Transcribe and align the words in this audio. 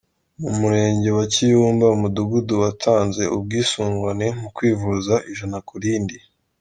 Mu 0.41 0.49
Murenge 0.59 1.09
wa 1.17 1.25
Kiyumba 1.33 1.85
Umudugudu 1.95 2.53
watanze 2.63 3.23
ubwisungwane 3.35 4.25
mu 4.39 4.49
kwivuza 4.55 5.13
Ijana 5.31 5.59
Kurindi 5.67 6.15